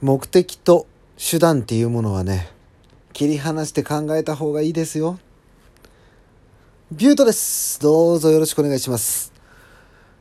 [0.00, 2.48] 目的と手段っていうものはね
[3.12, 5.18] 切り離して考えた方がいいですよ。
[6.92, 7.80] ビュートです。
[7.80, 9.32] どうぞよろしくお願いします。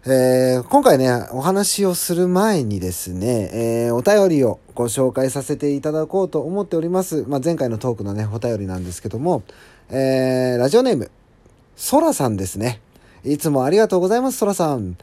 [0.05, 3.49] えー、今回ねお話をする前にですね、
[3.87, 9.43] えー、お便りをご紹介させていただこうと思っております、まあ、前回のトークのねお便りなんですけども、
[9.89, 11.11] えー、ラジオネーム
[11.75, 12.81] そらさんですね。
[13.23, 14.97] いつもありがとうございますそらさん。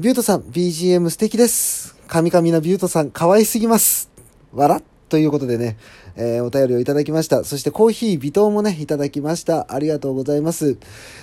[0.00, 4.08] ビュートさん BGM 素敵ですカミカミなビュートさん、可愛すぎます。
[4.54, 5.76] 笑ということでね、
[6.14, 7.42] えー、お便りをいただきました。
[7.42, 9.74] そしてコーヒー微糖もね、いただきました。
[9.74, 10.78] ありがとうございます。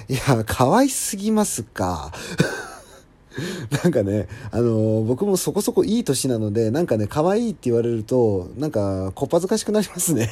[0.09, 2.11] いや、可愛すぎますか。
[3.81, 10.29] なんかね、あのー、僕もそこそこいい年なので、なんかね、可愛いって言われると、なんか、こっぱずかしくなりますね。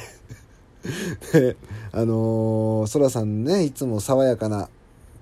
[1.32, 1.56] で、
[1.92, 4.68] あのー、そらさんね、いつも爽やかな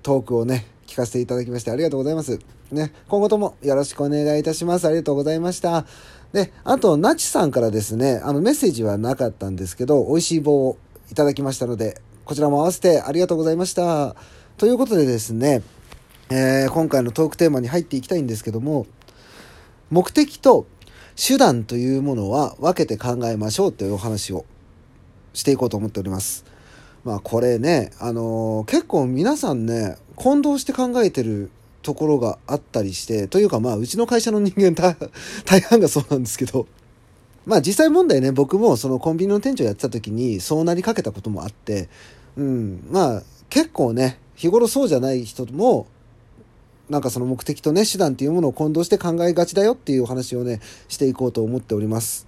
[0.03, 2.39] トークをね、聞かせていただきましてありがとうございます。
[2.71, 4.85] ね、今後ともよろしくお願いいたします。
[4.85, 5.85] ありがとうございました。
[6.33, 10.77] で、あと、なちさんからですね、あの、メッセージはなかったんですけど、美味しい棒を
[11.11, 14.15] いただきましたので、こちらも合わせてありがとうございました。
[14.57, 15.61] ということでですね、
[16.29, 18.87] えー、今回のトークテーマに入っていきたいんですけども、
[19.89, 20.65] 目的と
[21.15, 24.45] 手段というものは分けて考えましょうというお話を
[25.33, 26.52] していこうと思っております。
[27.03, 31.51] まあこれね、あのー、結構皆さんね、混同して考えてる
[31.81, 34.73] ところがあったりして、というかまあ、うちの会社の人間
[35.45, 36.65] 大半がそうなんですけど、
[37.45, 41.89] まあ実際問題ね、僕もそのコンビニの店長やってた時にそうなりかけたこともあって、
[42.37, 45.87] うん、まあ結構ね、日頃そうじゃない人も、
[46.89, 52.27] なんかその目的とね、手段っていうものを混同して考えがちだよっていうお話をね、していこうと思っております。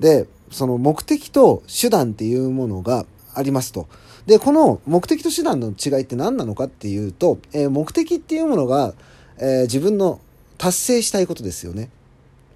[0.00, 3.88] で、その目的と手段っていうものがありますと。
[4.26, 8.94] で、この目的と手段の違いって何なのかっていうと、えー、目的っていうものが、
[9.38, 10.20] えー、自分の
[10.58, 11.90] 達成したいことですよね。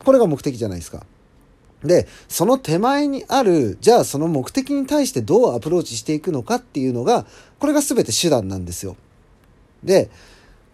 [0.05, 1.05] これが目的じゃないですか。
[1.83, 7.27] で、その手前にある、じゃあその目的に対してどうアプローチしていくのかっていうのが、
[7.59, 8.97] これが全て手段なんですよ。
[9.82, 10.10] で、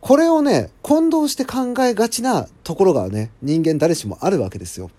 [0.00, 4.91] これをね、混同して考えがちなところがね、人間誰しもあるわけですよ。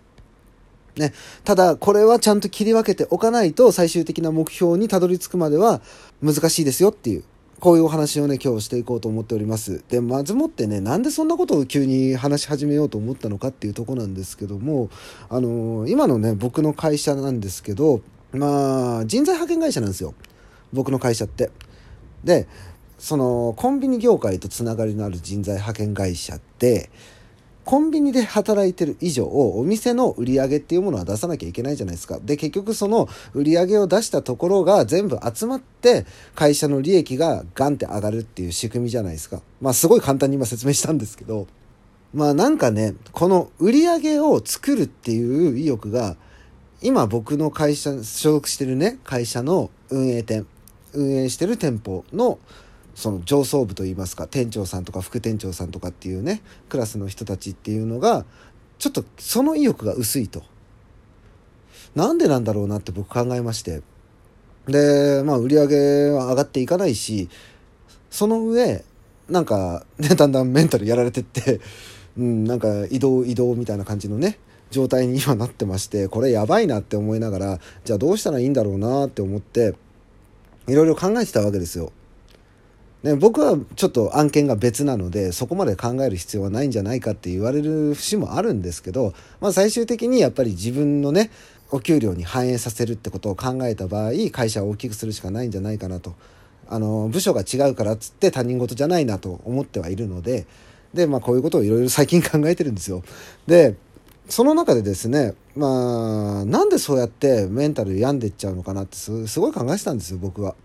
[0.97, 1.13] ね、
[1.45, 5.81] ただこれはちゃんと切り分けておかないと最終的な目標にたどり着くまでは
[6.21, 7.23] 難しいですよっていう
[7.61, 9.83] こういうお話をね今日していこうと思っております。
[9.87, 14.89] でまずもってねなんでそんなことを急に話し始めようと思ったのかっていうとこなんですけども
[15.29, 20.15] あのー、今のね僕の会社なんですけどまあ人材派遣会社なんですよ。
[20.73, 21.51] 僕の会社って。
[22.23, 22.47] で
[22.97, 26.89] そのコンビニ業界とつながりのある人材派遣会社って
[27.63, 32.19] コンビニで働いてる以上お店の売り上げっていうものは出さなきゃいけないじゃないですか。
[32.21, 36.05] で結局その売り上げを出したところが全部集まって
[36.35, 39.41] 会社の利益がガンって上がるっていう仕組みじゃないですか。
[39.61, 41.47] まあすごい簡単に今説明したんですけど
[42.13, 46.15] まあなんかねこの売り上げを作るっていう意欲が
[46.81, 50.47] 今僕の会社所属してるね会社の運営店
[50.93, 52.39] 運営してる店舗の
[53.01, 58.25] その上層部といいますか店長さんとか副店長さんとかっていうねクラスの人たちっていうのが
[58.77, 60.43] ちょっとその意欲が薄いと。
[61.95, 63.81] なんでなんだろうなって僕考えまして
[64.67, 67.27] でまあ売り上げは上がっていかないし
[68.11, 68.85] その上
[69.27, 71.59] なんかね だんだんメンタルやられてって
[72.17, 74.37] うんなんか移動移動みたいな感じのね
[74.69, 79.73] 状態に今なってましてこれやばいなって思いながらじゃあどうしたらいいんだろうなって思って
[80.67, 81.91] いろいろ考えてたわけですよ。
[83.03, 91.31] ね、僕はちょっと案件が別なのでそこまで考える必要はないんじゃないかって言われる節もあるんですけど、まあ、最終的にやっぱり自分のね
[91.71, 96.13] お給料に反映させるってことを考えた場合会社を大きくするしかないんじゃないかなと
[96.67, 100.45] あの部署が違うからっつって他人事じゃないなと思ってはいるので
[100.93, 103.03] で、まあ、こういうことをいろいろ最近考えてるんですよ。
[103.47, 103.75] で
[104.29, 110.55] その中でですねまあなんでそうやってメンタル病んでっちゃうのかなってすごい考えてたんですよ僕は。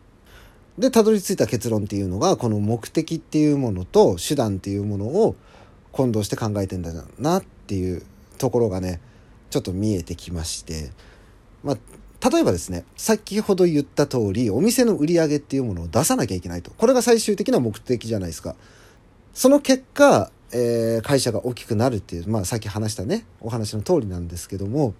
[0.78, 5.36] でたどり着いた結論っていうのがこの目的っていうものと手段っていうものを
[5.92, 8.02] 混同して考えてんだなっていう
[8.38, 9.00] ところがね
[9.50, 10.90] ちょっと見えてきまして。
[11.64, 11.76] まあ
[12.30, 16.70] 例えばですね先ほど言った通りお店の売り上げっていうものを出さなきゃいけないと。
[16.76, 18.56] これが最終的な目的じゃないですか。
[19.34, 24.94] その結果、えー、会社が大きくなるっていうまあさっき話したねお話の通りなんですけども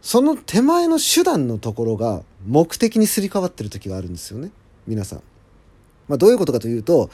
[0.00, 4.50] その手前の手段のところが目的にすり替わってる時があるんですよね。
[4.86, 5.22] 皆さん。
[6.08, 7.10] まあ、どういうことかというと、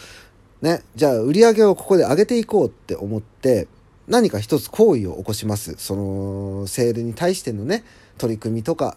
[0.62, 3.68] ね、じゃあ売り上げをここで上げていこうって思って
[4.08, 5.74] 何か一つ行為を起こします。
[5.78, 7.84] そのセールに対してのね、
[8.18, 8.96] 取り組みとか、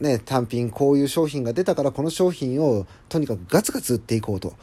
[0.00, 4.54] ね、単品こういう商品が出たからこの商品をとにかくガツガツ売っていこうと。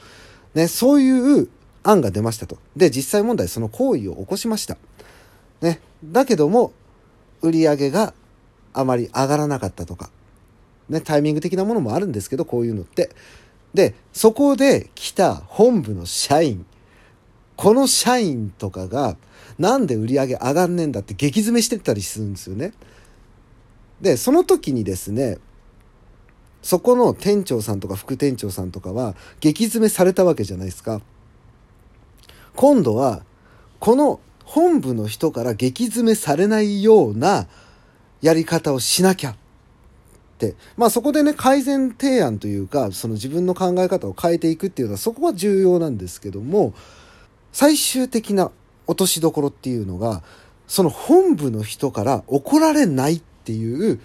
[0.53, 1.49] ね、そういう
[1.83, 2.57] 案が出ましたと。
[2.75, 4.77] で、実際問題その行為を起こしました。
[5.61, 6.71] ね、だけども、
[7.41, 8.13] 売り上げが
[8.73, 10.09] あまり上がらなかったとか、
[10.89, 13.11] ね、タイミング的なものもあるんですけど、こういうのって。
[13.73, 16.65] で、そこで来た本部の社員、
[17.55, 19.17] この社員とかが、
[19.57, 22.73] なんで売り上げ上がんねえんだって激詰めしてたりするんですよね。
[24.01, 25.37] で、その時にですね、
[26.61, 31.01] そこの店長さんとか副店長さんとかは激詰めされたわけじゃないですか。
[32.55, 33.23] 今度は、
[33.79, 37.47] この本部の人から激詰めされないような
[38.21, 39.35] やり方をしなきゃ、
[40.77, 46.73] まあそこでね、改善提案というか、その自分の考え方を変えていくっていうのはそこは重要なんですけども、
[47.51, 48.51] 最終的な
[48.87, 50.23] 落としどころっていうのが、
[50.67, 53.99] その本部の人から怒られないっていう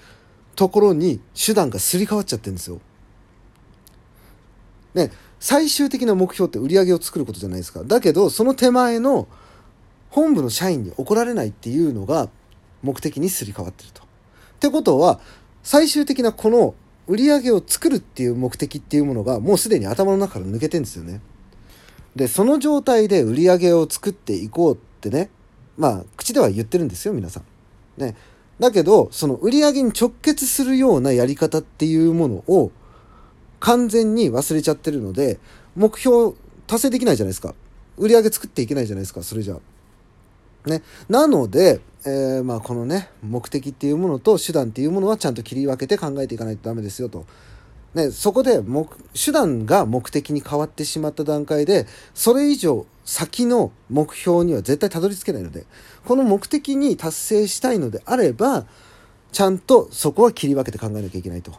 [0.57, 2.81] ところに手段がすり替わっちゃってるんですよ。
[4.95, 5.11] ね、
[5.41, 7.85] 最終的な目標って売り上げを作ることじゃないですか。
[7.85, 9.29] だけど、その手前の
[10.11, 12.29] 本部の社員に怒られないっていうのが
[12.83, 14.03] 目的にすり替わってると。
[14.03, 14.07] っ
[14.61, 15.21] てことは、
[15.65, 16.75] 最終的なこの
[17.07, 21.21] 売り上げを作るっていう目的っていうものがもうすでに頭の中から抜けてんですよね。
[22.15, 25.31] で、その状態で売り上げを作っていこうってね、
[25.77, 27.45] まあ、口では言ってるんですよ、皆さん。
[28.01, 28.15] ね。
[28.61, 32.71] だけど、その売り上げに直結するようなやり方っていうものを
[33.59, 35.41] 完全に忘れちゃってるので、
[35.75, 36.35] 目標
[36.67, 37.55] 達成できないじゃないですか。
[37.97, 39.57] 売り上げ作っていけないじゃないですか、それじゃ
[40.67, 40.69] あ。
[40.69, 40.83] ね。
[41.09, 47.25] なので、えー、まあこのね、目的っていうものと手段っていうものはちゃんと切り分けて考えていかないとダメですよと。
[47.95, 55.65] ね、そこで目手段が目的に変わってしまった段階でそれ以上先の目標には絶対たどり着けないので
[56.05, 58.67] この目的に達成したいのであれば
[59.31, 61.53] ちゃんとそこは切り分けて考えなきゃいけないと。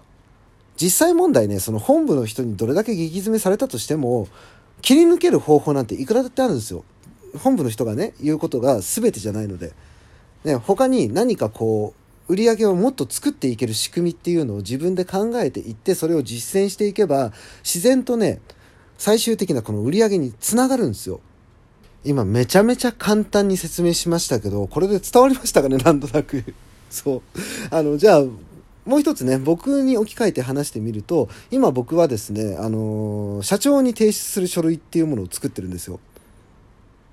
[0.75, 4.27] 実際問題ねその本部の人にどれだけ激詰めされたとしても
[4.81, 6.83] 切り抜ける方法なんていくらだってあるんですよ。
[7.41, 9.71] 本部の人がね言うことが全てじゃないので、
[10.45, 11.95] ね、他に何かこ
[12.29, 17.33] う売り上げをもっと作っていける仕組みっていうのを自分で考えていってそれを実践していけば
[17.63, 18.39] 自然とね
[18.97, 21.19] 最終的なこの売り上げにつながるんですよ。
[22.03, 25.77] 今めちゃめちゃ簡単に説明しましたけどこれで伝わりましたかね？
[25.77, 26.43] なんとなく。
[26.89, 27.21] そう。
[27.71, 28.23] あのじゃあ
[28.85, 35.99] もう一つね僕に置き換えて話してみると今僕はですねあの社長に提出する書類っていうものを作ってるんですよ。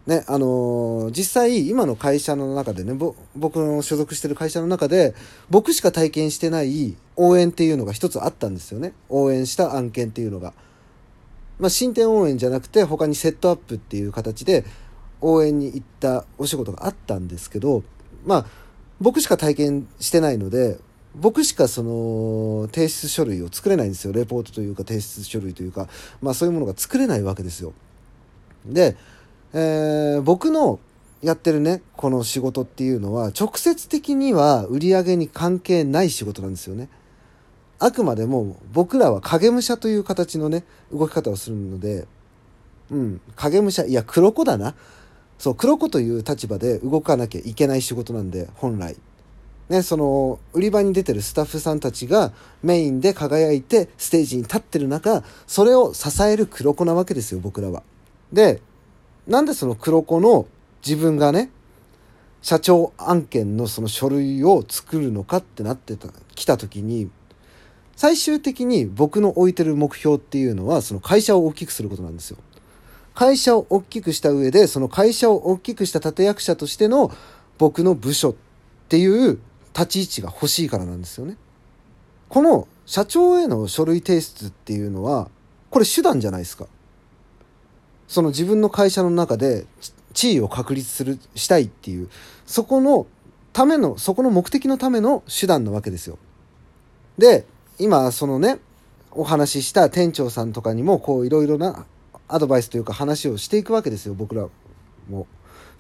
[0.07, 2.93] ね、あのー、実際今の会社の中でね、
[3.37, 5.15] 僕の所属してる会社の中で、
[5.49, 8.95] 僕しか体験してない応援っていうのが一つあったんですよね。
[9.09, 10.55] 応援した案件っていうのが。
[11.61, 14.65] まあ、進展応援じゃなくて、他にセットアップっていう形で
[15.21, 17.85] 応援に行ったお仕事があったんですけど、
[18.27, 18.47] まあ、
[19.01, 20.79] 僕しか体験してないので、
[21.15, 24.13] 僕しかその提出書類を作れないんですよ。
[24.13, 25.89] レポートというか提出書類というか、
[26.23, 27.73] まあそういうものが作れないわけですよ。
[28.65, 28.97] で、
[29.55, 30.81] えー、僕の
[31.23, 36.89] やってるね、この仕事っていうのは、直接的には売り上げに関係ない仕事なんですよね。
[37.79, 42.07] あくまでも僕らは影武者という形のね、動き方をするので、
[42.91, 44.75] うん、影武者、いや、黒子だな。
[45.39, 48.97] そう、黒子という立場で動かなきゃいけない仕事なんで、本来。
[49.69, 52.33] ね、その、売り場に出てるスタッフさんたちが
[52.63, 57.83] メインで輝いてステージに立ってる中、それを支える黒子なわけですよ、僕らは。
[58.33, 58.61] で、
[59.27, 60.47] なんでその黒子の
[60.85, 61.51] 自分がね、
[62.43, 67.09] 社長案件のその書類を作るのかってなってた、来た時に、
[67.95, 72.39] 最終的に僕の置いてる目標っていうのは、その会社を大きくすることなんですよ。
[73.15, 77.13] 会社を大きくした上で、その会社を大きくした立役者としての
[77.59, 78.35] 僕の部署っ
[78.89, 79.39] ていう
[79.73, 81.37] 立ち位置が欲しいからなんですよね。
[82.29, 85.31] この社長への書類提出っていうのは、
[85.71, 86.67] これ手段じゃないですか。
[88.13, 89.65] その自分の会社の中で
[90.13, 92.11] 地位を確立する、したいっていう、
[92.45, 93.07] そこの
[93.55, 96.19] ための、そこの目的のための手段なわけですよ。
[97.17, 97.47] で、
[97.79, 98.59] 今、そのね、
[99.13, 101.87] お話しした店長さんとかにも、こう、いろいろな
[102.29, 104.47] アドバイスというか話をしていくわけですよ、僕ら
[105.09, 105.27] も。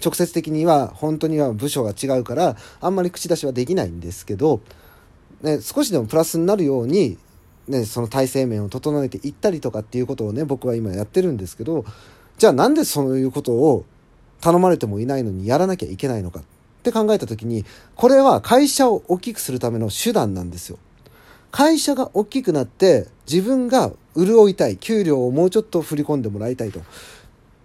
[0.02, 4.60] 直接的には、本当には部署が違うから、あんまり口出しはできないんですけど、
[5.42, 7.18] ね、少しでもプラスになるように、
[7.68, 11.84] ね、その体制面を整えていったりとかっていうことをね、僕は今やってるんですけど、
[12.38, 13.84] じゃあなんでそういうことを
[14.40, 16.42] 頼まれてもいないのにやらなきゃいけないのかっ
[16.82, 20.78] て考えた時に、これは会社を大きくするための手段なんですよ。
[21.52, 26.80] 会社が大きくなって自分が潤いたい、給料をもうちょっと振り込んでもらいたいと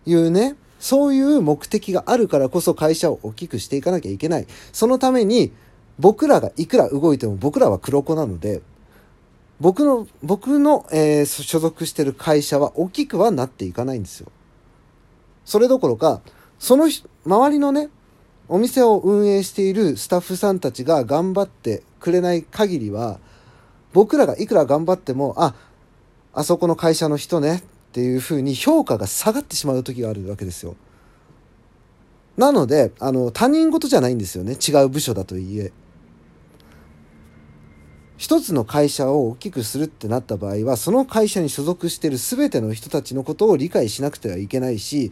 [0.06, 4.48] いうね、そういう目的があるからこそ会社を大きくしていかなきゃいけない。
[4.72, 5.52] そのために
[5.98, 8.62] 僕らがいくら動いても僕らは黒子なので、
[9.60, 14.32] 僕の、僕の、えー、所属してる会社は大きくはなっていかないんですよ。
[15.48, 16.20] それどころか、
[16.60, 16.90] その
[17.26, 17.88] 周りのね、
[18.50, 23.20] お店を運営しているスタッフさんたちが頑張ってくれない限りは
[23.94, 25.54] 僕らがいくら頑張ってもあ
[26.34, 27.62] あそこの会社の人ねっ
[27.92, 30.76] ていうふうに評価が下がってしまう時があるわけですよ。
[32.38, 35.72] なのであの他人事じゃないんですよね違う部署だといえ。
[38.18, 45.12] 一つの会社を大きくするってなった場合はその会社に所属している全ての人たちのことを理解しなくてはいけないし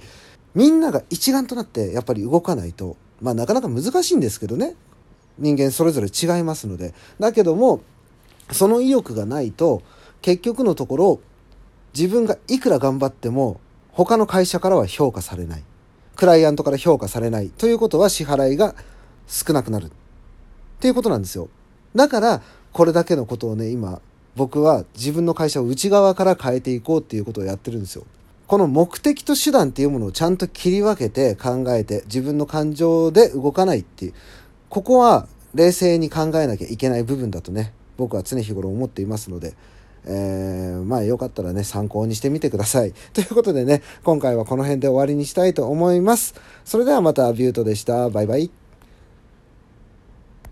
[0.56, 4.76] みんなが一丸となってやっぱり動かないとまあなかなか難しいんですけどね。
[5.38, 6.94] 人間それぞれ違いますので。
[7.20, 7.82] だけども
[8.52, 9.84] その意欲がないと
[10.22, 11.20] 結局のところ
[11.94, 13.60] 自分がいくら頑張っても
[13.92, 15.64] 他の会社からは評価されない。
[16.16, 17.50] クライアントから評価されない。
[17.50, 18.76] ということは支払いが
[19.28, 19.86] 少なくなる。
[19.86, 19.90] っ
[20.80, 21.50] ていうことなんですよ。
[21.94, 22.42] だから
[22.76, 24.02] これだけのことをね今
[24.36, 28.06] 僕は自分の会社を内側から変えていこうっていうことをやってるんですよ。
[28.48, 34.14] この目的と手段っていうものをちゃんと切り分けて考えて自分の感情で動かないっていう
[34.68, 39.54] ここは冷静に考えなきゃいけない部分だとね僕は常日頃思っていますので、
[40.04, 42.92] えー、まあよかったらね参考にしてみてください。
[43.16, 46.36] ということでね今回はこの辺で終わりにしたいと思います。
[46.66, 48.10] それではまたビュートでした。
[48.10, 48.65] バイバイ。